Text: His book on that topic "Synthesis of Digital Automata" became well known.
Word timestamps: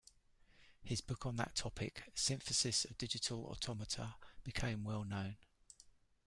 His 0.81 0.99
book 0.99 1.27
on 1.27 1.35
that 1.35 1.53
topic 1.53 2.01
"Synthesis 2.15 2.85
of 2.85 2.97
Digital 2.97 3.45
Automata" 3.45 4.15
became 4.43 4.83
well 4.83 5.03
known. 5.03 5.37